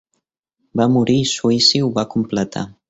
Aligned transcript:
Va 0.81 0.87
morir 0.95 1.19
i 1.21 1.29
Sweezy 1.35 1.85
ho 1.87 1.95
va 2.01 2.11
completar. 2.17 2.69